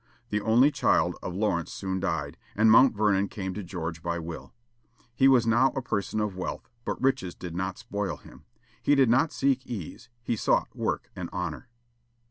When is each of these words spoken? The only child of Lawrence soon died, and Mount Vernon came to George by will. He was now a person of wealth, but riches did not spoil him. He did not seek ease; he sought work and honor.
The 0.29 0.41
only 0.41 0.71
child 0.71 1.15
of 1.21 1.35
Lawrence 1.35 1.71
soon 1.71 1.99
died, 1.99 2.35
and 2.55 2.71
Mount 2.71 2.95
Vernon 2.95 3.27
came 3.27 3.53
to 3.53 3.61
George 3.63 4.01
by 4.01 4.17
will. 4.17 4.51
He 5.13 5.27
was 5.27 5.45
now 5.45 5.71
a 5.75 5.81
person 5.83 6.19
of 6.19 6.35
wealth, 6.35 6.67
but 6.83 6.99
riches 6.99 7.35
did 7.35 7.55
not 7.55 7.77
spoil 7.77 8.17
him. 8.17 8.43
He 8.81 8.95
did 8.95 9.11
not 9.11 9.31
seek 9.31 9.63
ease; 9.67 10.09
he 10.23 10.35
sought 10.35 10.75
work 10.75 11.11
and 11.15 11.29
honor. 11.31 11.69